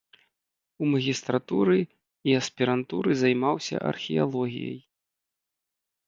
У 0.83 0.87
магістратуры 0.91 1.77
і 2.29 2.33
аспірантуры 2.39 3.11
займаўся 3.21 3.75
археалогіяй. 3.91 4.79